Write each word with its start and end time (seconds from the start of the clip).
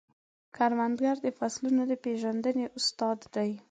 کروندګر 0.55 1.15
د 1.25 1.27
فصلونو 1.37 1.81
د 1.87 1.93
پیژندنې 2.03 2.65
استاد 2.77 3.19
دی 3.35 3.51